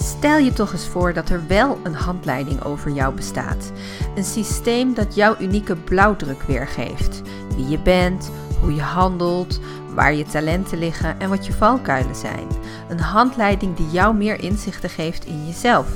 [0.00, 3.72] Stel je toch eens voor dat er wel een handleiding over jou bestaat.
[4.14, 7.22] Een systeem dat jouw unieke blauwdruk weergeeft.
[7.56, 8.30] Wie je bent,
[8.60, 9.60] hoe je handelt,
[9.94, 12.46] waar je talenten liggen en wat je valkuilen zijn.
[12.88, 15.86] Een handleiding die jou meer inzichten geeft in jezelf.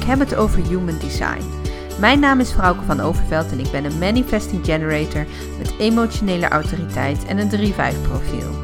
[0.00, 1.44] Ik heb het over Human Design.
[2.00, 5.26] Mijn naam is Frauke van Overveld en ik ben een Manifesting Generator
[5.58, 8.61] met emotionele autoriteit en een 3-5 profiel.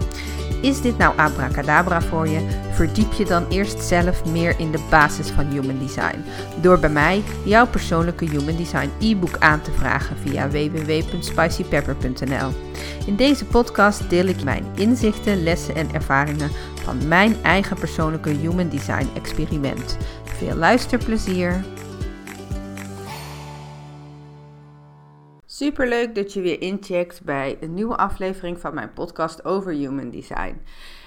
[0.61, 2.47] Is dit nou abracadabra voor je?
[2.73, 6.25] Verdiep je dan eerst zelf meer in de basis van Human Design.
[6.61, 12.51] Door bij mij jouw persoonlijke Human Design e-book aan te vragen via www.spicypepper.nl.
[13.07, 16.51] In deze podcast deel ik mijn inzichten, lessen en ervaringen
[16.85, 19.97] van mijn eigen persoonlijke Human Design experiment.
[20.25, 21.65] Veel luisterplezier!
[25.59, 30.11] Super leuk dat je weer incheckt bij een nieuwe aflevering van mijn podcast over Human
[30.11, 30.63] Design.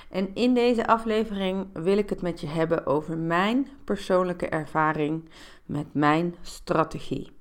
[0.09, 5.30] En in deze aflevering wil ik het met je hebben over mijn persoonlijke ervaring
[5.66, 7.31] met mijn strategie.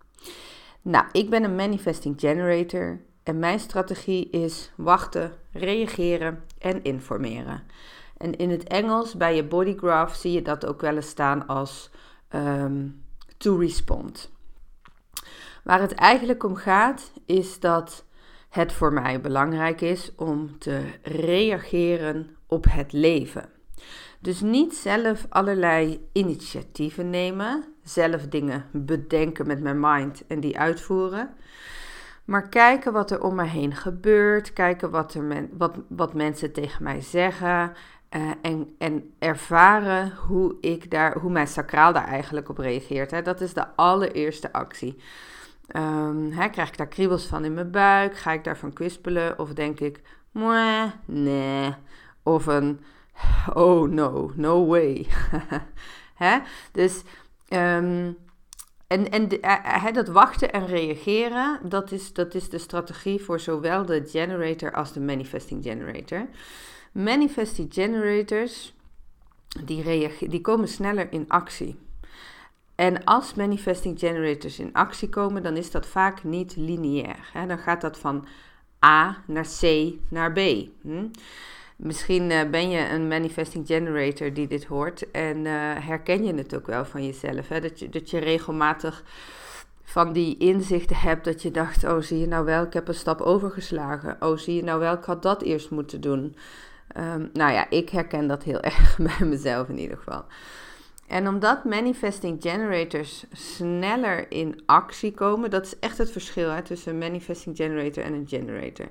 [0.83, 7.63] Nou, ik ben een manifesting generator en mijn strategie is wachten, reageren en informeren.
[8.17, 11.91] En in het Engels bij je bodygraph zie je dat ook wel eens staan als
[12.35, 13.03] um,
[13.37, 14.31] to respond.
[15.65, 18.05] Waar het eigenlijk om gaat, is dat
[18.49, 23.49] het voor mij belangrijk is om te reageren op het leven.
[24.21, 31.35] Dus niet zelf allerlei initiatieven nemen, zelf dingen bedenken met mijn mind en die uitvoeren.
[32.25, 36.83] Maar kijken wat er om me heen gebeurt, kijken wat, er wat, wat mensen tegen
[36.83, 37.73] mij zeggen
[38.17, 43.11] uh, en, en ervaren hoe, ik daar, hoe mijn sacraal daar eigenlijk op reageert.
[43.11, 43.23] Hè.
[43.23, 44.97] Dat is de allereerste actie.
[45.77, 48.17] Um, hè, krijg ik daar kriebels van in mijn buik?
[48.17, 49.39] Ga ik daarvan kwispelen?
[49.39, 50.01] Of denk ik,
[51.05, 51.75] nee.
[52.23, 52.81] Of een,
[53.55, 55.07] oh no, no way.
[56.73, 57.03] Dus,
[57.49, 58.17] um,
[58.87, 63.41] en, en de, uh, dat wachten en reageren, dat is, dat is de strategie voor
[63.41, 66.27] zowel de generator als de manifesting generator.
[66.93, 68.75] Manifesting generators,
[69.65, 71.79] die, die komen sneller in actie.
[72.81, 77.47] En als manifesting generators in actie komen, dan is dat vaak niet lineair.
[77.47, 78.27] Dan gaat dat van
[78.85, 80.39] A naar C naar B.
[80.83, 81.07] Hm?
[81.77, 86.55] Misschien uh, ben je een manifesting generator die dit hoort en uh, herken je het
[86.55, 87.47] ook wel van jezelf.
[87.47, 89.05] Dat, je, dat je regelmatig
[89.83, 92.95] van die inzichten hebt dat je dacht, oh zie je nou wel, ik heb een
[92.95, 94.17] stap overgeslagen.
[94.21, 96.37] Oh zie je nou wel, ik had dat eerst moeten doen.
[96.97, 100.25] Um, nou ja, ik herken dat heel erg bij mezelf in ieder geval.
[101.11, 106.93] En omdat manifesting generators sneller in actie komen, dat is echt het verschil hè, tussen
[106.93, 108.89] een manifesting generator en een generator.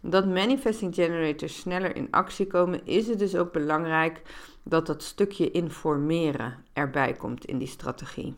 [0.00, 4.22] Dat manifesting generators sneller in actie komen, is het dus ook belangrijk
[4.62, 8.34] dat dat stukje informeren erbij komt in die strategie.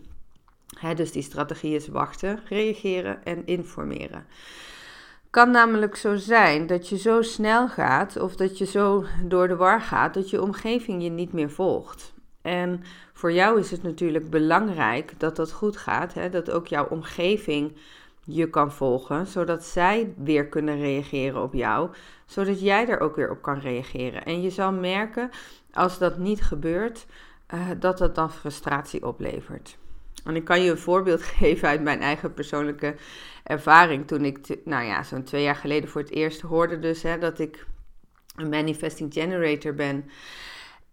[0.79, 4.27] Hè, dus die strategie is wachten, reageren en informeren
[5.31, 9.57] kan namelijk zo zijn dat je zo snel gaat of dat je zo door de
[9.57, 12.14] war gaat dat je omgeving je niet meer volgt.
[12.45, 16.31] En voor jou is het natuurlijk belangrijk dat dat goed gaat, hè?
[16.31, 17.77] dat ook jouw omgeving
[18.25, 21.91] je kan volgen, zodat zij weer kunnen reageren op jou,
[22.27, 24.25] zodat jij er ook weer op kan reageren.
[24.25, 25.31] En je zal merken,
[25.73, 27.07] als dat niet gebeurt,
[27.55, 29.77] uh, dat dat dan frustratie oplevert.
[30.25, 32.95] En ik kan je een voorbeeld geven uit mijn eigen persoonlijke
[33.43, 34.07] ervaring.
[34.07, 37.39] Toen ik, nou ja, zo'n twee jaar geleden voor het eerst hoorde dus hè, dat
[37.39, 37.67] ik
[38.37, 40.11] een manifesting generator ben.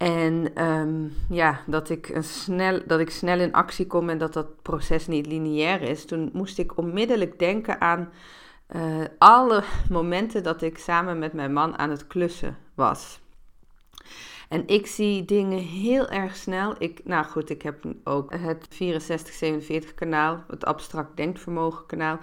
[0.02, 4.34] En um, ja, dat ik, een snel, dat ik snel in actie kom en dat
[4.34, 6.06] dat proces niet lineair is.
[6.06, 8.10] Toen moest ik onmiddellijk denken aan
[8.76, 13.20] uh, alle momenten dat ik samen met mijn man aan het klussen was.
[14.50, 16.76] En ik zie dingen heel erg snel.
[16.78, 18.68] Ik, nou goed, ik heb ook het
[19.92, 22.20] 64-47 kanaal, het abstract denkvermogen kanaal.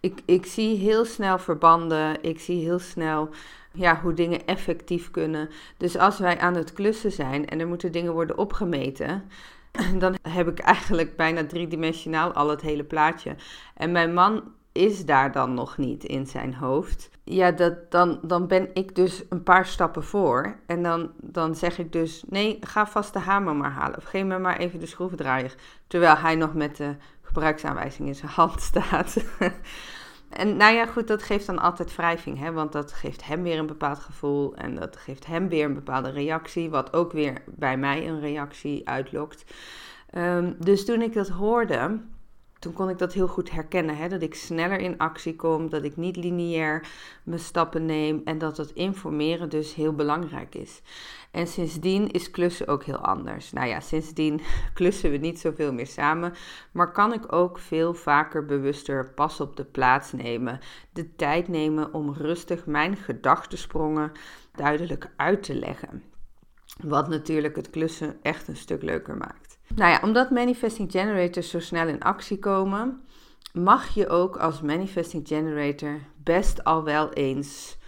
[0.00, 2.22] Ik, ik zie heel snel verbanden.
[2.22, 3.30] Ik zie heel snel
[3.72, 5.48] ja, hoe dingen effectief kunnen.
[5.76, 9.30] Dus als wij aan het klussen zijn en er moeten dingen worden opgemeten,
[9.98, 13.34] dan heb ik eigenlijk bijna driedimensionaal al het hele plaatje.
[13.74, 14.42] En mijn man
[14.72, 17.10] is daar dan nog niet in zijn hoofd.
[17.24, 20.56] Ja, dat, dan, dan ben ik dus een paar stappen voor.
[20.66, 23.96] En dan, dan zeg ik dus: nee, ga vast de hamer maar halen.
[23.96, 25.54] Of geef me maar even de schroevendraaier.
[25.86, 29.16] Terwijl hij nog met de gebruiksaanwijzing in zijn hand staat.
[30.32, 32.52] En nou ja, goed, dat geeft dan altijd wrijving, hè?
[32.52, 36.10] want dat geeft hem weer een bepaald gevoel en dat geeft hem weer een bepaalde
[36.10, 39.44] reactie, wat ook weer bij mij een reactie uitlokt.
[40.14, 42.00] Um, dus toen ik dat hoorde,
[42.62, 43.96] toen kon ik dat heel goed herkennen.
[43.96, 44.08] Hè?
[44.08, 46.86] Dat ik sneller in actie kom, dat ik niet lineair
[47.22, 50.82] mijn stappen neem en dat het informeren dus heel belangrijk is.
[51.30, 53.52] En sindsdien is klussen ook heel anders.
[53.52, 54.40] Nou ja, sindsdien
[54.74, 56.32] klussen we niet zoveel meer samen,
[56.72, 60.60] maar kan ik ook veel vaker bewuster pas op de plaats nemen.
[60.92, 64.12] De tijd nemen om rustig mijn gedachtensprongen
[64.54, 66.02] duidelijk uit te leggen.
[66.82, 69.41] Wat natuurlijk het klussen echt een stuk leuker maakt.
[69.74, 73.02] Nou ja, omdat manifesting generators zo snel in actie komen,
[73.52, 77.78] mag je ook als manifesting generator best al wel eens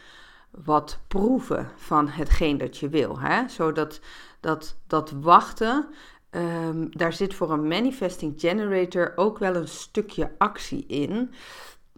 [0.50, 3.18] wat proeven van hetgeen dat je wil.
[3.20, 3.48] Hè?
[3.48, 4.00] Zodat
[4.40, 5.86] dat, dat wachten,
[6.30, 11.30] um, daar zit voor een manifesting generator ook wel een stukje actie in.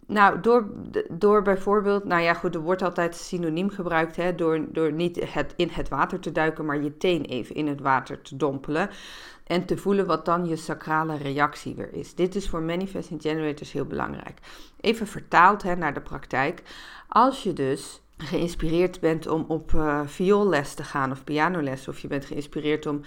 [0.07, 0.69] Nou, door,
[1.11, 5.53] door bijvoorbeeld, nou ja, goed, er wordt altijd synoniem gebruikt, hè, door, door niet het,
[5.55, 8.89] in het water te duiken, maar je teen even in het water te dompelen.
[9.47, 12.15] En te voelen wat dan je sacrale reactie weer is.
[12.15, 14.39] Dit is voor manifesting generators heel belangrijk.
[14.81, 16.61] Even vertaald hè, naar de praktijk.
[17.07, 22.07] Als je dus geïnspireerd bent om op uh, vioolles te gaan of pianoles, of je
[22.07, 23.01] bent geïnspireerd om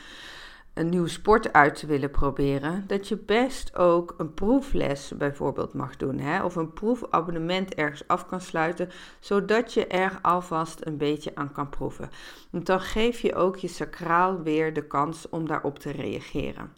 [0.75, 5.97] een nieuwe sport uit te willen proberen, dat je best ook een proefles bijvoorbeeld mag
[5.97, 6.19] doen.
[6.19, 6.45] Hè?
[6.45, 8.91] Of een proefabonnement ergens af kan sluiten,
[9.21, 12.11] zodat je er alvast een beetje aan kan proeven.
[12.51, 16.73] Want dan geef je ook je sacraal weer de kans om daarop te reageren.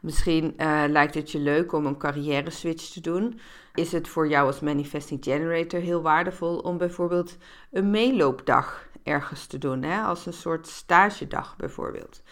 [0.00, 3.40] Misschien uh, lijkt het je leuk om een carrière switch te doen.
[3.74, 7.36] Is het voor jou als manifesting generator heel waardevol om bijvoorbeeld
[7.70, 10.02] een meeloopdag ergens te doen, hè?
[10.02, 12.22] als een soort stagedag bijvoorbeeld.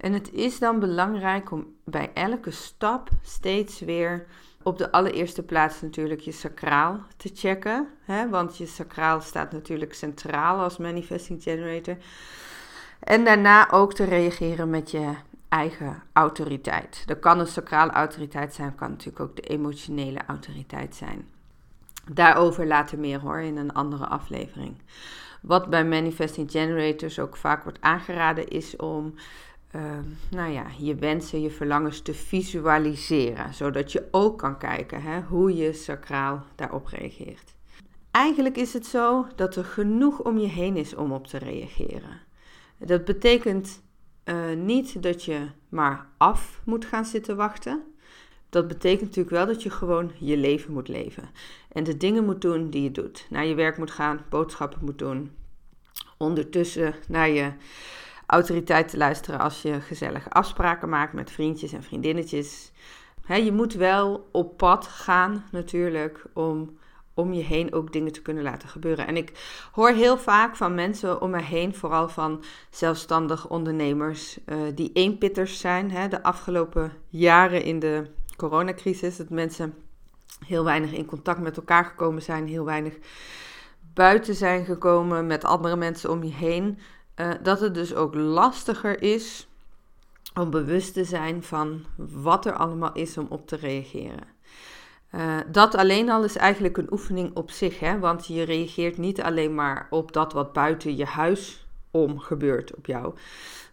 [0.00, 4.26] En het is dan belangrijk om bij elke stap steeds weer
[4.62, 7.88] op de allereerste plaats natuurlijk je sacraal te checken.
[8.04, 8.28] Hè?
[8.28, 11.96] Want je sacraal staat natuurlijk centraal als manifesting generator.
[13.00, 15.14] En daarna ook te reageren met je
[15.48, 17.02] eigen autoriteit.
[17.06, 21.28] Dat kan een sacrale autoriteit zijn, kan natuurlijk ook de emotionele autoriteit zijn.
[22.12, 24.82] Daarover later meer hoor in een andere aflevering.
[25.40, 29.14] Wat bij manifesting generators ook vaak wordt aangeraden is om
[29.70, 35.20] Ehm, nou ja, je wensen, je verlangens te visualiseren, zodat je ook kan kijken hè,
[35.20, 37.54] hoe je sacraal daarop reageert.
[38.10, 42.20] Eigenlijk is het zo dat er genoeg om je heen is om op te reageren.
[42.78, 43.82] Dat betekent
[44.24, 47.82] uh, niet dat je maar af moet gaan zitten wachten.
[48.48, 51.30] Dat betekent natuurlijk wel dat je gewoon je leven moet leven.
[51.72, 53.26] En de dingen moet doen die je doet.
[53.30, 55.30] Naar je werk moet gaan, boodschappen moet doen.
[56.16, 57.52] Ondertussen naar je
[58.30, 62.72] autoriteit te luisteren als je gezellige afspraken maakt met vriendjes en vriendinnetjes.
[63.26, 66.78] je moet wel op pad gaan natuurlijk om
[67.14, 69.06] om je heen ook dingen te kunnen laten gebeuren.
[69.06, 69.32] En ik
[69.72, 75.60] hoor heel vaak van mensen om me heen, vooral van zelfstandig ondernemers, uh, die eenpitters
[75.60, 76.10] zijn.
[76.10, 78.06] De afgelopen jaren in de
[78.36, 79.74] coronacrisis, dat mensen
[80.46, 82.94] heel weinig in contact met elkaar gekomen zijn, heel weinig
[83.94, 86.78] buiten zijn gekomen met andere mensen om je heen.
[87.20, 89.48] Eh, dat het dus ook lastiger is
[90.34, 94.38] om bewust te zijn van wat er allemaal is om op te reageren.
[95.14, 97.98] Uh, dat alleen al is eigenlijk een oefening op zich, hè?
[97.98, 102.86] want je reageert niet alleen maar op dat wat buiten je huis om gebeurt op
[102.86, 103.14] jou.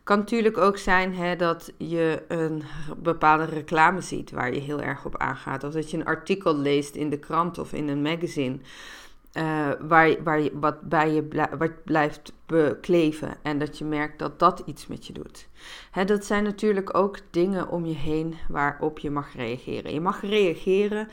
[0.03, 2.63] Kan natuurlijk ook zijn hè, dat je een
[2.97, 5.63] bepaalde reclame ziet waar je heel erg op aangaat.
[5.63, 8.59] Of dat je een artikel leest in de krant of in een magazine.
[9.37, 14.39] Uh, waar, waar je, wat bij je wat blijft bekleven en dat je merkt dat
[14.39, 15.47] dat iets met je doet.
[15.91, 19.93] Hè, dat zijn natuurlijk ook dingen om je heen waarop je mag reageren.
[19.93, 21.07] Je mag reageren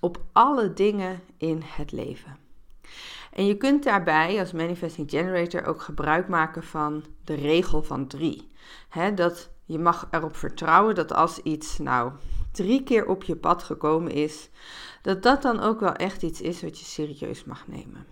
[0.00, 2.36] op alle dingen in het leven.
[3.32, 8.50] En je kunt daarbij als manifesting generator ook gebruik maken van de regel van drie.
[8.88, 12.12] Hè, dat je mag erop vertrouwen dat als iets nou
[12.52, 14.48] drie keer op je pad gekomen is,
[15.06, 18.06] dat dat dan ook wel echt iets is wat je serieus mag nemen.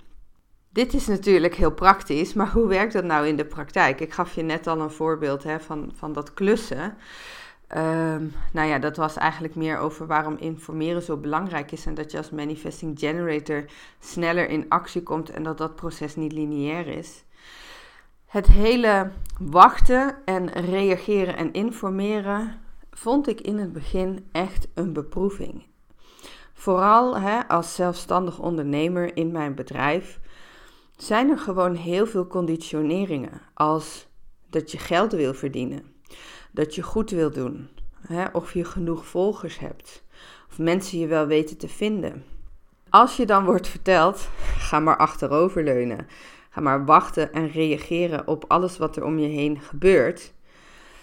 [0.73, 4.01] Dit is natuurlijk heel praktisch, maar hoe werkt dat nou in de praktijk?
[4.01, 6.97] Ik gaf je net al een voorbeeld hè, van, van dat klussen.
[7.77, 12.11] Um, nou ja, dat was eigenlijk meer over waarom informeren zo belangrijk is en dat
[12.11, 13.65] je als manifesting generator
[13.99, 17.25] sneller in actie komt en dat dat proces niet lineair is.
[18.27, 19.11] Het hele
[19.41, 22.61] wachten en reageren en informeren
[22.91, 25.73] vond ik in het begin echt een beproeving.
[26.55, 30.21] Vooral hè, als zelfstandig ondernemer in mijn bedrijf
[30.97, 33.41] zijn er gewoon heel veel conditioneringen.
[33.55, 34.07] Als
[34.51, 35.83] dat je geld wil verdienen,
[36.51, 37.69] dat je goed wil doen,
[38.07, 40.05] hè, of je genoeg volgers hebt,
[40.51, 42.25] of mensen je wel weten te vinden.
[42.91, 44.29] Als je dan wordt verteld,
[44.69, 46.07] ga maar achteroverleunen,
[46.51, 50.33] ga maar wachten en reageren op alles wat er om je heen gebeurt,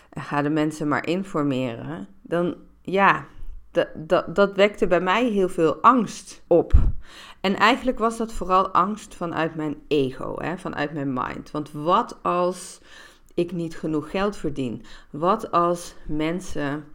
[0.10, 3.26] en ga de mensen maar informeren, dan ja,
[3.72, 6.74] dat, dat, wekte bij mij heel veel angst op.
[7.42, 11.52] En eigenlijk was dat vooral angst vanuit mijn ego, hè, vanuit mijn mind.
[11.52, 12.82] Want wat als
[13.34, 14.86] ik niet genoeg geld verdien?
[15.10, 16.86] Wat als mensen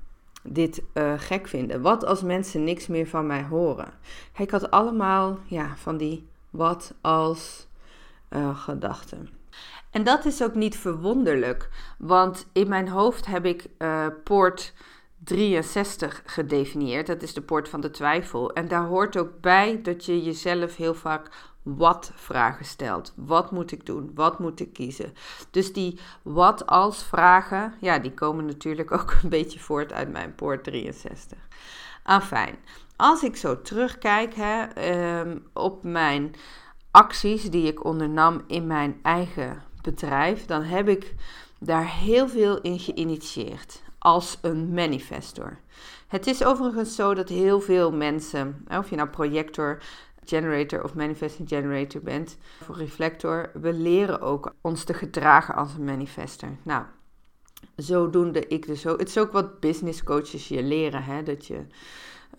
[0.42, 1.80] dit uh, gek vinden?
[1.80, 3.92] Wat als mensen niks meer van mij horen?
[4.36, 7.66] Ik had allemaal ja, van die wat als
[8.30, 9.28] uh, gedachten.
[9.90, 11.68] En dat is ook niet verwonderlijk,
[11.98, 14.74] want in mijn hoofd heb ik uh, poort
[15.26, 17.06] 63 gedefinieerd.
[17.06, 18.52] Dat is de poort van de twijfel.
[18.52, 21.30] En daar hoort ook bij dat je jezelf heel vaak
[21.62, 23.12] wat vragen stelt.
[23.16, 24.10] Wat moet ik doen?
[24.14, 25.12] Wat moet ik kiezen?
[25.50, 30.34] Dus die wat als vragen, ja, die komen natuurlijk ook een beetje voort uit mijn
[30.34, 31.38] poort 63.
[32.02, 32.56] Afijn,
[32.96, 34.64] als ik zo terugkijk hè,
[35.20, 36.34] um, op mijn
[36.90, 41.14] acties die ik ondernam in mijn eigen bedrijf, dan heb ik
[41.58, 45.58] daar heel veel in geïnitieerd als een manifestor.
[46.06, 49.82] Het is overigens zo dat heel veel mensen, of je nou projector,
[50.24, 52.36] generator of manifesting generator bent,
[52.68, 56.56] of reflector, we leren ook ons te gedragen als een manifester.
[56.62, 56.84] Nou,
[57.76, 58.98] zodoende ik dus ook.
[58.98, 61.66] Het is ook wat business coaches je leren, hè, dat je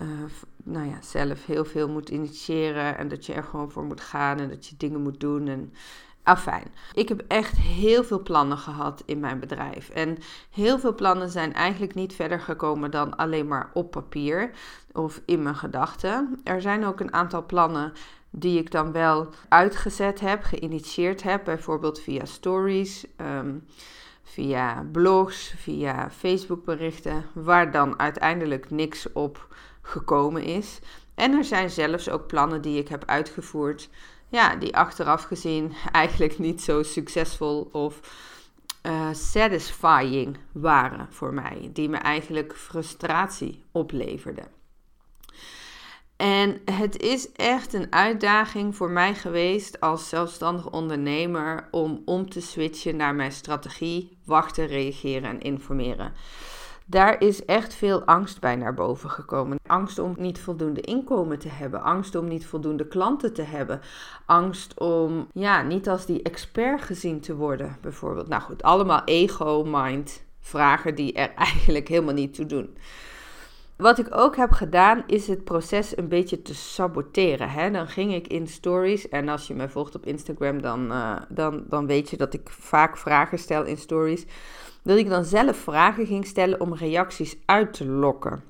[0.02, 0.08] uh,
[0.64, 4.40] nou ja, zelf heel veel moet initiëren en dat je er gewoon voor moet gaan
[4.40, 5.48] en dat je dingen moet doen.
[5.48, 5.74] En
[6.28, 6.68] Afijn.
[6.94, 9.90] Ik heb echt heel veel plannen gehad in mijn bedrijf.
[9.90, 10.18] En
[10.52, 14.52] heel veel plannen zijn eigenlijk niet verder gekomen dan alleen maar op papier
[14.92, 16.40] of in mijn gedachten.
[16.44, 17.94] Er zijn ook een aantal plannen
[18.30, 23.56] die ik dan wel uitgezet heb, geïnitieerd heb, bijvoorbeeld via stories, ehm,
[24.24, 30.80] via blogs, via Facebook berichten, waar dan uiteindelijk niks op gekomen is.
[31.16, 33.90] En er zijn zelfs ook plannen die ik heb uitgevoerd
[34.30, 38.00] ja, die achteraf gezien eigenlijk niet zo succesvol of
[38.84, 41.70] uh, satisfying waren voor mij.
[41.74, 44.48] Die me eigenlijk frustratie opleverden.
[46.18, 52.42] En het is echt een uitdaging voor mij geweest als zelfstandig ondernemer om om te
[52.42, 56.14] switchen naar mijn strategie, wachten, reageren en informeren.
[56.90, 59.60] Daar is echt veel angst bij naar boven gekomen.
[59.66, 61.82] Angst om niet voldoende inkomen te hebben.
[61.82, 63.82] Angst om niet voldoende klanten te hebben.
[64.26, 68.28] Angst om ja, niet als die expert gezien te worden, bijvoorbeeld.
[68.28, 72.78] Nou goed, allemaal ego, mind, vragen die er eigenlijk helemaal niet toe doen.
[73.78, 77.50] Wat ik ook heb gedaan, is het proces een beetje te saboteren.
[77.50, 77.72] Hè?
[77.72, 79.10] Dan ging ik in stories.
[79.10, 82.50] En als je me volgt op Instagram, dan, uh, dan, dan weet je dat ik
[82.50, 84.26] vaak vragen stel in stories
[84.88, 88.44] dat ik dan zelf vragen ging stellen om reacties uit te lokken,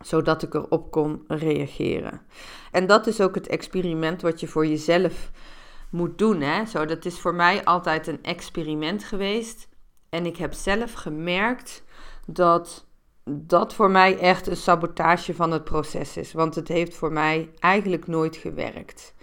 [0.00, 2.20] zodat ik erop kon reageren.
[2.70, 5.30] En dat is ook het experiment wat je voor jezelf
[5.90, 6.40] moet doen.
[6.40, 6.66] Hè?
[6.66, 9.68] Zo, dat is voor mij altijd een experiment geweest.
[10.08, 11.84] En ik heb zelf gemerkt
[12.26, 12.86] dat
[13.24, 16.32] dat voor mij echt een sabotage van het proces is.
[16.32, 19.14] Want het heeft voor mij eigenlijk nooit gewerkt.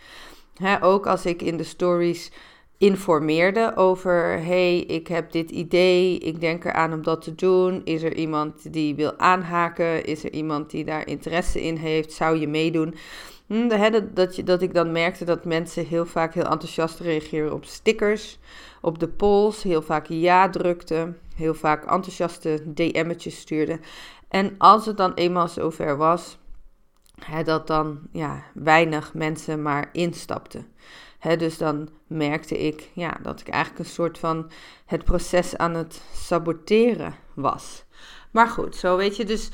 [0.81, 2.31] ook als ik in de stories
[2.77, 7.81] informeerde over: hey, ik heb dit idee, ik denk eraan om dat te doen.
[7.83, 10.05] Is er iemand die wil aanhaken?
[10.05, 12.11] Is er iemand die daar interesse in heeft?
[12.11, 12.95] Zou je meedoen?
[13.47, 13.67] Hm,
[14.13, 18.39] dat, je, dat ik dan merkte dat mensen heel vaak heel enthousiast reageren op stickers,
[18.81, 23.81] op de polls, heel vaak ja drukten, heel vaak enthousiaste DM'tjes stuurden.
[24.29, 26.37] En als het dan eenmaal zover was,
[27.25, 30.75] hè, dat dan ja, weinig mensen maar instapten
[31.37, 34.51] dus dan merkte ik ja, dat ik eigenlijk een soort van
[34.85, 37.83] het proces aan het saboteren was.
[38.31, 39.49] Maar goed, zo weet je dus.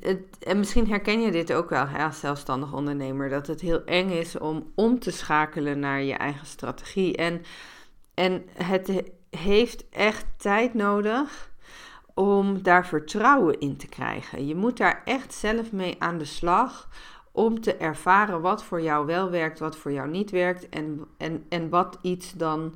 [0.00, 4.10] Het, en misschien herken je dit ook wel als zelfstandig ondernemer, dat het heel eng
[4.10, 7.16] is om om te schakelen naar je eigen strategie.
[7.16, 7.42] En,
[8.14, 11.50] en het heeft echt tijd nodig
[12.14, 14.46] om daar vertrouwen in te krijgen.
[14.46, 16.88] Je moet daar echt zelf mee aan de slag
[17.32, 21.44] om te ervaren wat voor jou wel werkt, wat voor jou niet werkt en, en,
[21.48, 22.74] en wat iets dan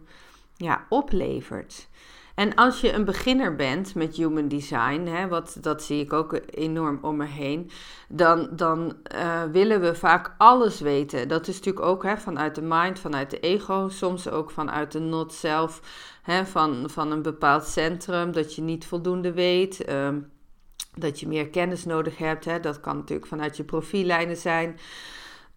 [0.57, 1.89] ja, oplevert.
[2.35, 6.41] En als je een beginner bent met human design, hè, wat, dat zie ik ook
[6.51, 7.71] enorm om me heen,
[8.09, 11.29] dan, dan uh, willen we vaak alles weten.
[11.29, 14.99] Dat is natuurlijk ook hè, vanuit de mind, vanuit de ego, soms ook vanuit de
[14.99, 15.81] not self,
[16.23, 19.89] hè, van, van een bepaald centrum, dat je niet voldoende weet.
[19.89, 20.09] Uh,
[20.95, 22.45] dat je meer kennis nodig hebt.
[22.45, 22.61] Hè.
[22.61, 24.79] Dat kan natuurlijk vanuit je profiellijnen zijn.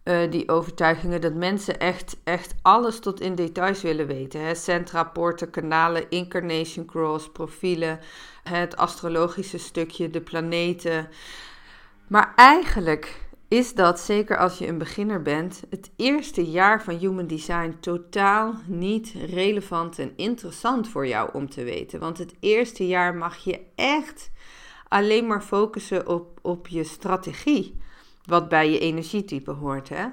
[0.04, 4.40] Uh, die overtuigingen dat mensen echt, echt alles tot in details willen weten.
[4.40, 4.54] Hè.
[4.54, 8.00] Centra, poorten, kanalen, incarnation cross, profielen,
[8.42, 11.08] het astrologische stukje, de planeten.
[12.06, 17.26] Maar eigenlijk is dat, zeker als je een beginner bent, het eerste jaar van Human
[17.26, 22.00] Design totaal niet relevant en interessant voor jou om te weten.
[22.00, 24.30] Want het eerste jaar mag je echt
[24.88, 27.80] alleen maar focussen op, op je strategie,
[28.24, 29.88] wat bij je energietype hoort.
[29.88, 30.06] Hè?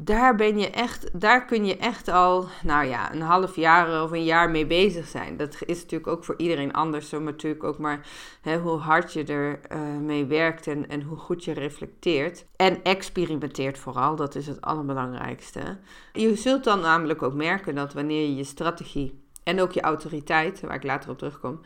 [0.00, 4.10] daar ben je echt, daar kun je echt al, nou ja, een half jaar of
[4.10, 5.36] een jaar mee bezig zijn.
[5.36, 8.06] Dat is natuurlijk ook voor iedereen anders, zo natuurlijk ook maar
[8.40, 12.44] hè, hoe hard je er uh, mee werkt en, en hoe goed je reflecteert.
[12.56, 15.78] En experimenteert vooral, dat is het allerbelangrijkste.
[16.12, 20.60] Je zult dan namelijk ook merken dat wanneer je je strategie en ook je autoriteit,
[20.60, 21.60] waar ik later op terugkom,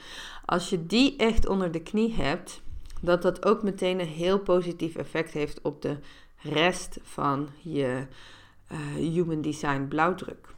[0.44, 2.62] als je die echt onder de knie hebt,
[3.00, 5.96] dat dat ook meteen een heel positief effect heeft op de
[6.36, 8.06] rest van je
[8.72, 10.48] uh, human design blauwdruk.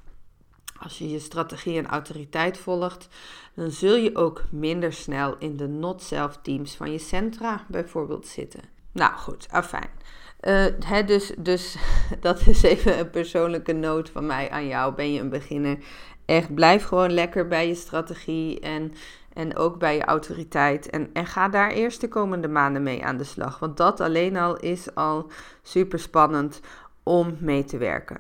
[0.79, 3.09] Als je je strategie en autoriteit volgt,
[3.55, 8.61] dan zul je ook minder snel in de not-self teams van je centra bijvoorbeeld zitten.
[8.93, 9.91] Nou goed, afijn.
[10.41, 11.77] Uh, dus, dus
[12.21, 14.95] dat is even een persoonlijke noot van mij aan jou.
[14.95, 15.79] Ben je een beginner?
[16.25, 18.93] Echt, blijf gewoon lekker bij je strategie en
[19.35, 20.91] en ook bij je autoriteit.
[20.91, 23.59] En, en ga daar eerst de komende maanden mee aan de slag.
[23.59, 25.31] Want dat alleen al is al
[25.63, 26.61] super spannend
[27.03, 28.19] om mee te werken.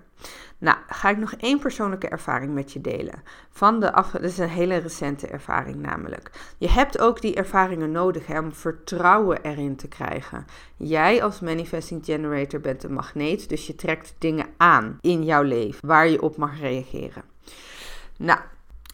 [0.59, 3.23] Nou, ga ik nog één persoonlijke ervaring met je delen.
[3.51, 6.31] Van de af, dat is een hele recente ervaring namelijk.
[6.59, 10.47] Je hebt ook die ervaringen nodig hè, om vertrouwen erin te krijgen.
[10.77, 15.89] Jij als manifesting generator bent een magneet, dus je trekt dingen aan in jouw leven
[15.89, 17.23] waar je op mag reageren.
[18.19, 18.41] Nou,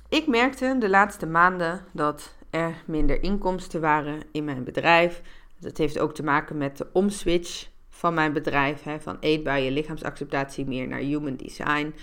[0.08, 5.22] ik merkte de laatste maanden dat er minder inkomsten waren in mijn bedrijf.
[5.58, 10.66] Dat heeft ook te maken met de omswitch van mijn bedrijf, hè, van eetbare lichaamsacceptatie
[10.66, 11.94] meer naar human design.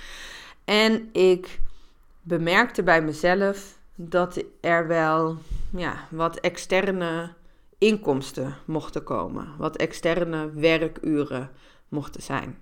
[0.65, 1.59] En ik
[2.21, 5.38] bemerkte bij mezelf dat er wel
[5.69, 7.33] ja, wat externe
[7.77, 11.50] inkomsten mochten komen, wat externe werkuren
[11.88, 12.57] mochten zijn.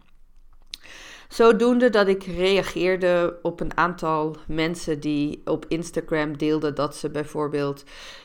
[1.27, 7.84] Zodoende dat ik reageerde op een aantal mensen die op Instagram deelden dat ze bijvoorbeeld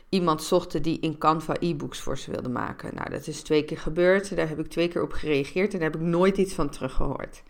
[0.09, 2.95] iemand zochten die in Canva e-books voor ze wilde maken.
[2.95, 4.37] Nou, dat is twee keer gebeurd.
[4.37, 7.43] Daar heb ik twee keer op gereageerd en daar heb ik nooit iets van teruggehoord.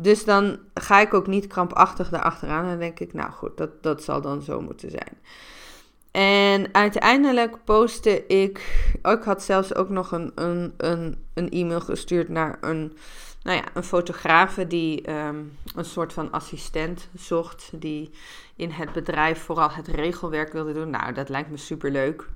[0.00, 4.02] Dus dan ga ik ook niet krampachtig daarachteraan en denk ik, nou goed, dat, dat
[4.02, 5.18] zal dan zo moeten zijn.
[6.10, 12.28] En uiteindelijk postte ik, ik had zelfs ook nog een, een, een, een e-mail gestuurd
[12.28, 12.96] naar een
[13.46, 15.42] nou ja, een fotografe die ehm,
[15.74, 18.10] een soort van assistent zocht, die
[18.56, 20.90] in het bedrijf vooral het regelwerk wilde doen.
[20.90, 22.28] Nou, dat lijkt me super leuk.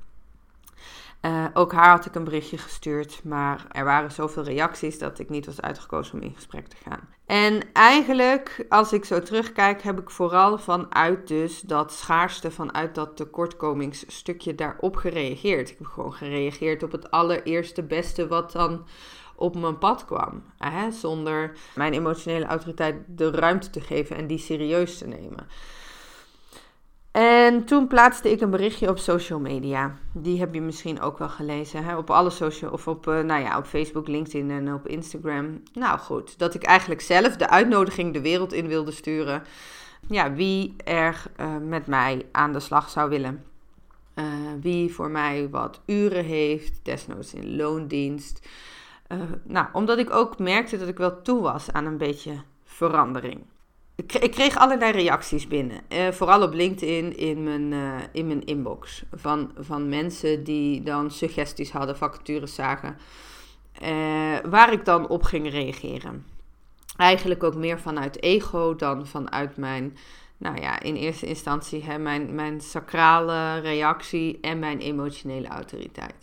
[1.22, 5.28] Uh, ook haar had ik een berichtje gestuurd, maar er waren zoveel reacties dat ik
[5.28, 7.08] niet was uitgekozen om in gesprek te gaan.
[7.26, 13.16] En eigenlijk, als ik zo terugkijk, heb ik vooral vanuit dus dat schaarste, vanuit dat
[13.16, 15.70] tekortkomingsstukje daarop gereageerd.
[15.70, 18.86] Ik heb gewoon gereageerd op het allereerste beste wat dan
[19.40, 20.42] op mijn pad kwam.
[20.58, 20.90] Hè?
[20.90, 25.46] Zonder mijn emotionele autoriteit de ruimte te geven en die serieus te nemen.
[27.10, 29.96] En toen plaatste ik een berichtje op social media.
[30.12, 31.84] Die heb je misschien ook wel gelezen.
[31.84, 31.96] Hè?
[31.96, 35.62] Op alle social of op, uh, nou ja, op Facebook, LinkedIn en op Instagram.
[35.72, 39.42] Nou goed, dat ik eigenlijk zelf de uitnodiging de wereld in wilde sturen.
[40.08, 43.44] Ja, wie er uh, met mij aan de slag zou willen.
[44.14, 44.24] Uh,
[44.60, 48.48] wie voor mij wat uren heeft, desnoods in loondienst.
[49.12, 53.42] Uh, nou, omdat ik ook merkte dat ik wel toe was aan een beetje verandering.
[54.20, 55.80] Ik kreeg allerlei reacties binnen.
[55.88, 59.04] Uh, vooral op LinkedIn in mijn, uh, in mijn inbox.
[59.12, 62.96] Van, van mensen die dan suggesties hadden, vacatures zagen.
[64.50, 66.26] waar ik dan op ging reageren.
[66.96, 69.96] Eigenlijk ook meer vanuit ego dan vanuit mijn,
[70.36, 76.14] nou ja, in eerste instantie hè, mijn, mijn sacrale reactie en mijn emotionele autoriteit.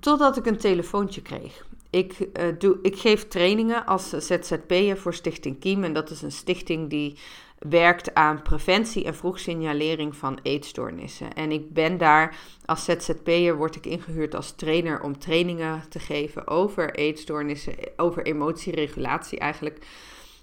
[0.00, 1.64] Totdat ik een telefoontje kreeg.
[1.96, 5.84] Ik, uh, doe, ik geef trainingen als ZZP'er voor Stichting Kiem.
[5.84, 7.18] En dat is een stichting die
[7.58, 11.34] werkt aan preventie en vroegsignalering van eetstoornissen.
[11.34, 16.46] En ik ben daar als ZZP'er, word ik ingehuurd als trainer om trainingen te geven
[16.46, 19.86] over eetstoornissen, over emotieregulatie eigenlijk,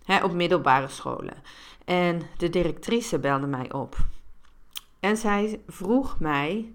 [0.05, 1.43] hè, op middelbare scholen.
[1.85, 3.97] En de directrice belde mij op.
[4.99, 6.73] En zij vroeg mij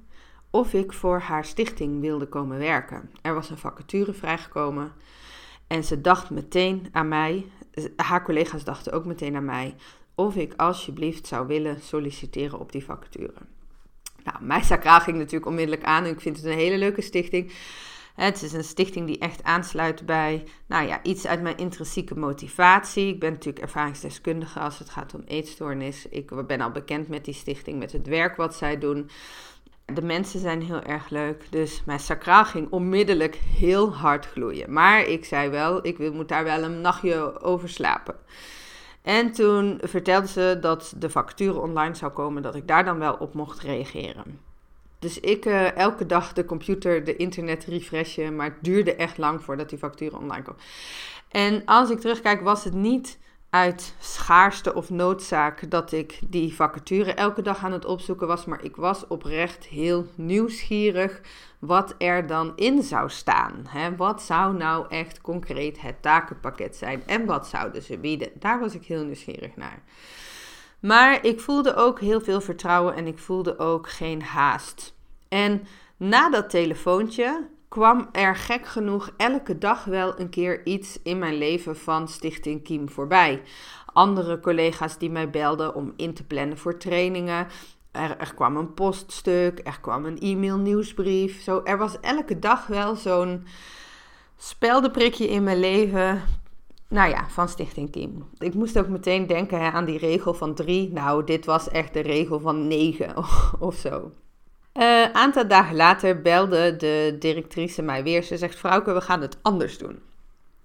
[0.51, 3.11] of ik voor haar stichting wilde komen werken.
[3.23, 4.93] Er was een vacature vrijgekomen
[5.67, 7.47] en ze dacht meteen aan mij.
[7.97, 9.75] Haar collega's dachten ook meteen aan mij
[10.15, 13.35] of ik alsjeblieft zou willen solliciteren op die vacature.
[14.25, 17.53] Nou, mijn sacraal ging natuurlijk onmiddellijk aan en ik vind het een hele leuke stichting.
[18.15, 23.09] Het is een stichting die echt aansluit bij nou ja, iets uit mijn intrinsieke motivatie.
[23.09, 26.09] Ik ben natuurlijk ervaringsdeskundige als het gaat om eetstoornis.
[26.09, 29.11] Ik ben al bekend met die stichting, met het werk wat zij doen.
[29.95, 31.47] De mensen zijn heel erg leuk.
[31.51, 34.73] Dus mijn sacraal ging onmiddellijk heel hard gloeien.
[34.73, 38.15] Maar ik zei wel, ik moet daar wel een nachtje over slapen.
[39.03, 43.15] En toen vertelde ze dat de vacature online zou komen, dat ik daar dan wel
[43.15, 44.41] op mocht reageren.
[44.99, 48.37] Dus ik uh, elke dag de computer, de internet refreshen.
[48.37, 50.57] Maar het duurde echt lang voordat die facturen online kwam.
[51.29, 53.19] En als ik terugkijk, was het niet
[53.51, 58.45] uit schaarste of noodzaak dat ik die vacature elke dag aan het opzoeken was.
[58.45, 61.21] Maar ik was oprecht heel nieuwsgierig
[61.59, 63.65] wat er dan in zou staan.
[63.69, 63.97] Hè?
[63.97, 68.31] Wat zou nou echt concreet het takenpakket zijn en wat zouden ze bieden?
[68.35, 69.83] Daar was ik heel nieuwsgierig naar.
[70.81, 74.95] Maar ik voelde ook heel veel vertrouwen en ik voelde ook geen haast.
[75.29, 81.19] En na dat telefoontje kwam er gek genoeg elke dag wel een keer iets in
[81.19, 83.43] mijn leven van Stichting Kiem voorbij.
[83.93, 87.47] Andere collega's die mij belden om in te plannen voor trainingen.
[87.91, 91.43] Er, kwam een poststuk, er kwam een e-mail nieuwsbrief.
[91.43, 93.47] Zo, er was elke dag wel zo'n
[94.37, 96.23] speldenprikje in mijn leven.
[96.89, 98.25] Nou ja, van Stichting Kiem.
[98.39, 100.93] Ik moest ook meteen denken hè, aan die regel van drie.
[100.93, 103.15] Nou, dit was echt de regel van negen
[103.59, 104.11] of zo.
[104.79, 108.23] Een uh, aantal dagen later belde de directrice mij weer.
[108.23, 109.99] Ze zegt: Vrouwke, we gaan het anders doen.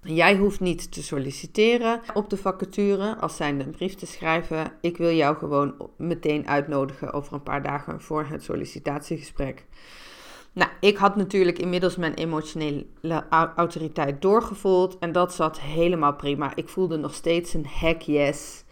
[0.01, 4.71] Jij hoeft niet te solliciteren op de vacature als zijnde een brief te schrijven.
[4.81, 9.65] Ik wil jou gewoon meteen uitnodigen over een paar dagen voor het sollicitatiegesprek.
[10.51, 12.85] Nou, ik had natuurlijk inmiddels mijn emotionele
[13.55, 16.55] autoriteit doorgevoeld en dat zat helemaal prima.
[16.55, 18.63] Ik voelde nog steeds een heck yes.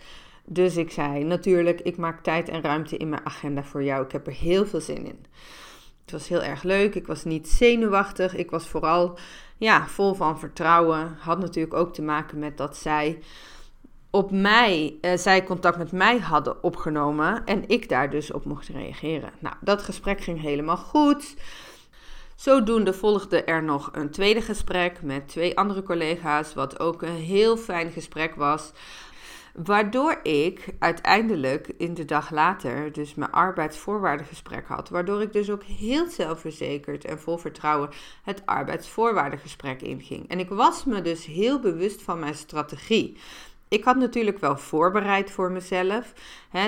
[0.54, 4.06] Dus ik zei natuurlijk, ik maak tijd en ruimte in mijn agenda voor jou.
[4.06, 5.26] Ik heb er heel veel zin in.
[6.02, 6.96] Het was heel erg leuk.
[6.96, 8.36] Ik was niet zenuwachtig.
[8.36, 9.18] Ik was vooral
[9.58, 11.18] ja, vol van vertrouwen.
[11.20, 13.20] Had natuurlijk ook te maken met dat zij
[14.10, 18.68] op mij, uh, zij contact met mij hadden opgenomen en ik daar dus op mocht
[18.68, 19.32] reageren.
[19.40, 21.36] Nou, dat gesprek ging helemaal goed.
[22.36, 27.58] Zodoende volgde er nog een tweede gesprek met twee andere collega's, wat ook een heel
[27.58, 28.72] fijn gesprek was.
[29.54, 34.90] Waardoor ik uiteindelijk in de dag later dus mijn arbeidsvoorwaardengesprek had.
[34.90, 37.90] Waardoor ik dus ook heel zelfverzekerd en vol vertrouwen
[38.24, 40.30] het arbeidsvoorwaardengesprek inging.
[40.30, 43.18] En ik was me dus heel bewust van mijn strategie
[43.72, 46.14] ik had natuurlijk wel voorbereid voor mezelf.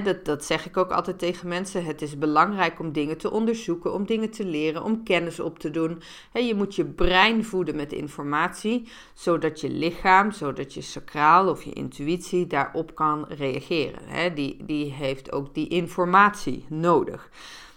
[0.04, 1.86] dat, dat zeg ik ook altijd tegen mensen.
[1.86, 5.72] Het is belangrijk om dingen te onderzoeken, om dingen te leren, om kennis op te
[5.72, 6.02] doen.
[6.34, 11.74] je moet je brein voeden met informatie, zodat je lichaam, zodat je sacraal of je
[11.74, 14.36] intuïtie daarop kan reageren.
[14.36, 17.30] die, die heeft ook die informatie nodig.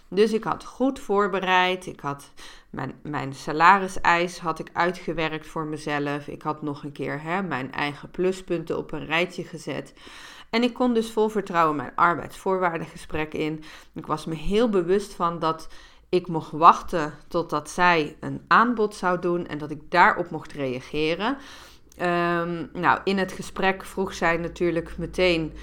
[0.09, 1.85] Dus ik had goed voorbereid.
[1.85, 2.31] Ik had
[2.69, 6.27] mijn, mijn salariseis had ik uitgewerkt voor mezelf.
[6.27, 9.93] Ik had nog een keer hè, mijn eigen pluspunten op een rijtje gezet.
[10.49, 13.63] En ik kon dus vol vertrouwen mijn arbeidsvoorwaardengesprek in.
[13.93, 15.67] Ik was me heel bewust van dat
[16.09, 21.37] ik mocht wachten totdat zij een aanbod zou doen en dat ik daarop mocht reageren.
[21.97, 25.53] Ehm, nou, in het gesprek vroeg zij natuurlijk meteen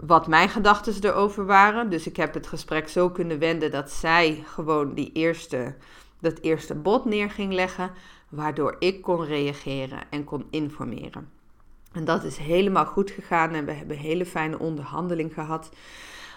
[0.00, 1.90] wat mijn gedachten erover waren.
[1.90, 5.74] Dus ik heb het gesprek zo kunnen wenden dat zij gewoon die eerste,
[6.20, 7.90] dat eerste bod neer ging leggen,
[8.28, 11.30] waardoor ik kon reageren en kon informeren.
[11.92, 15.70] En dat is helemaal goed gegaan en we hebben een hele fijne onderhandeling gehad.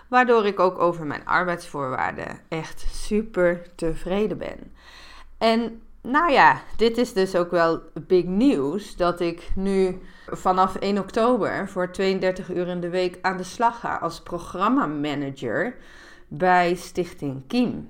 [0.08, 4.74] Waardoor ik ook over mijn arbeidsvoorwaarden echt super tevreden ben.
[5.38, 10.97] En nou ja, dit is dus ook wel big nieuws dat ik nu vanaf 1
[10.97, 15.75] oktober voor 32 uur in de week aan de slag ga als programmamanager
[16.27, 17.89] bij Stichting Kiem.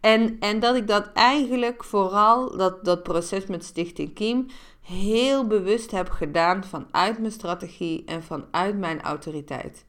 [0.00, 4.46] En, en dat ik dat eigenlijk vooral, dat, dat proces met Stichting Kiem,
[4.80, 9.84] heel bewust heb gedaan vanuit mijn strategie en vanuit mijn autoriteit.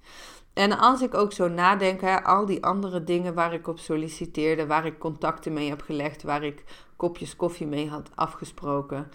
[0.59, 4.85] En als ik ook zo nadenk, al die andere dingen waar ik op solliciteerde, waar
[4.85, 6.63] ik contacten mee heb gelegd, waar ik
[6.95, 9.11] kopjes koffie mee had afgesproken.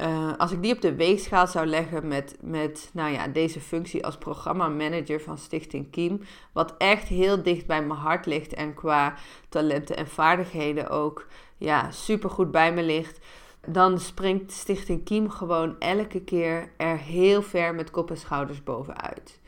[0.00, 4.04] Uh, als ik die op de weegschaal zou leggen met, met nou ja, deze functie
[4.04, 6.20] als programmamanager van Stichting Kiem,
[6.52, 9.14] wat echt heel dicht bij mijn hart ligt en qua
[9.48, 13.18] talenten en vaardigheden ook ja, super goed bij me ligt,
[13.66, 19.39] dan springt Stichting Kiem gewoon elke keer er heel ver met kop en schouders bovenuit.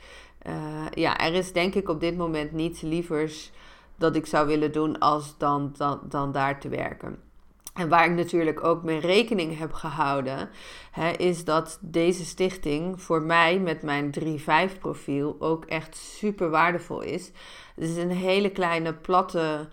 [0.47, 3.51] Uh, ja, er is denk ik op dit moment niets lievers
[3.97, 7.19] dat ik zou willen doen als dan, dan, dan daar te werken.
[7.75, 10.51] En waar ik natuurlijk ook mee rekening heb gehouden,
[10.91, 14.11] hè, is dat deze stichting voor mij met mijn
[14.75, 17.31] 3-5 profiel ook echt super waardevol is.
[17.75, 19.69] Het is een hele kleine, platte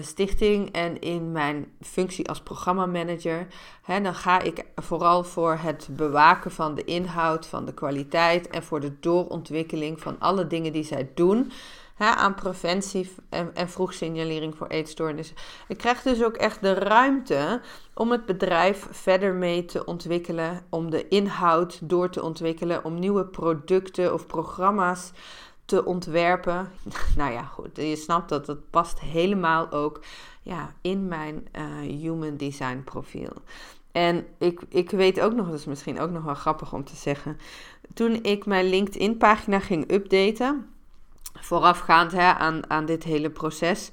[0.00, 3.46] stichting en in mijn functie als programmamanager,
[3.82, 8.62] hè, dan ga ik vooral voor het bewaken van de inhoud, van de kwaliteit en
[8.62, 11.52] voor de doorontwikkeling van alle dingen die zij doen
[12.06, 15.36] aan preventie en, en vroegsignalering voor eetstoornissen.
[15.68, 17.60] Ik krijg dus ook echt de ruimte
[17.94, 23.26] om het bedrijf verder mee te ontwikkelen, om de inhoud door te ontwikkelen, om nieuwe
[23.26, 25.12] producten of programma's
[25.70, 26.70] te ontwerpen.
[27.16, 30.00] Nou ja, goed, je snapt dat het past helemaal ook
[30.42, 33.32] ja, in mijn uh, human design profiel.
[33.92, 36.96] En ik, ik weet ook nog, dat is misschien ook nog wel grappig om te
[36.96, 37.38] zeggen.
[37.94, 40.70] Toen ik mijn LinkedIn pagina ging updaten,
[41.32, 43.90] voorafgaand hè, aan, aan dit hele proces,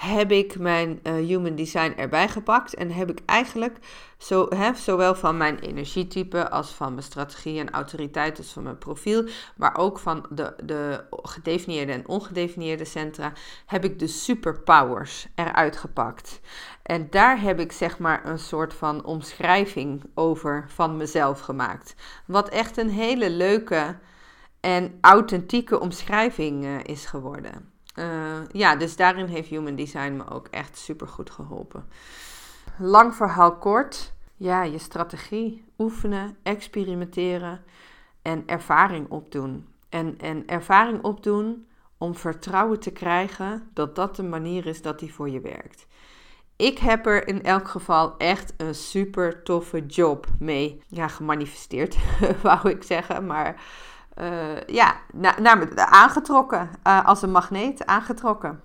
[0.00, 2.74] heb ik mijn uh, human design erbij gepakt.
[2.74, 3.78] En heb ik eigenlijk
[4.18, 8.78] zo, hè, zowel van mijn energietype als van mijn strategie en autoriteit, dus van mijn
[8.78, 13.32] profiel, maar ook van de, de gedefinieerde en ongedefinieerde centra,
[13.66, 16.40] heb ik de superpowers eruit gepakt.
[16.82, 21.94] En daar heb ik zeg maar een soort van omschrijving over van mezelf gemaakt.
[22.26, 23.98] Wat echt een hele leuke
[24.60, 27.69] en authentieke omschrijving uh, is geworden.
[27.98, 31.88] Uh, ja, dus daarin heeft Human Design me ook echt super goed geholpen.
[32.78, 34.12] Lang verhaal kort.
[34.36, 37.64] Ja, je strategie oefenen, experimenteren
[38.22, 39.68] en ervaring opdoen.
[39.88, 41.66] En, en ervaring opdoen
[41.98, 45.86] om vertrouwen te krijgen dat dat de manier is dat die voor je werkt.
[46.56, 51.96] Ik heb er in elk geval echt een super toffe job mee ja, gemanifesteerd,
[52.42, 53.26] wou ik zeggen.
[53.26, 53.62] Maar
[54.18, 56.70] uh, ja, naar, aangetrokken.
[56.86, 58.60] Uh, als een magneet aangetrokken.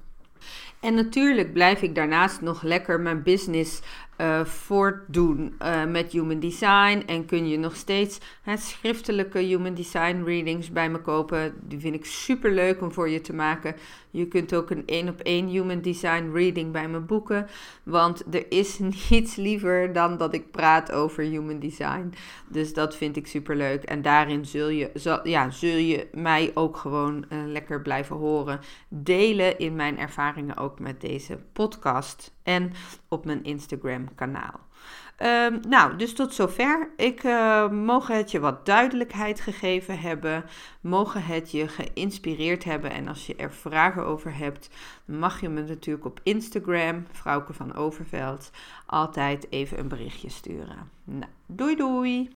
[0.80, 3.82] En natuurlijk blijf ik daarnaast nog lekker mijn business
[4.18, 7.04] uh, voortdoen uh, met Human Design.
[7.06, 11.54] En kun je nog steeds hè, schriftelijke Human Design readings bij me kopen.
[11.62, 13.76] Die vind ik super leuk om voor je te maken.
[14.12, 17.48] Je kunt ook een één op één Human Design reading bij me boeken.
[17.84, 22.14] Want er is niets liever dan dat ik praat over Human Design.
[22.50, 23.84] Dus dat vind ik super leuk.
[23.84, 24.92] En daarin zul je,
[25.24, 28.60] ja, zul je mij ook gewoon uh, lekker blijven horen.
[28.90, 32.35] Delen in mijn ervaringen ook met deze podcast.
[32.46, 32.74] En
[33.08, 34.60] op mijn Instagram kanaal.
[35.24, 36.90] Um, nou, dus tot zover.
[36.96, 40.46] Ik uh, mogen het je wat duidelijkheid gegeven hebben.
[40.82, 42.92] Mogen het je geïnspireerd hebben.
[42.92, 44.70] En als je er vragen over hebt,
[45.06, 48.52] mag je me natuurlijk op Instagram, Vrouwke van Overveld,
[48.86, 50.90] altijd even een berichtje sturen.
[51.04, 52.30] Nou, doei doei!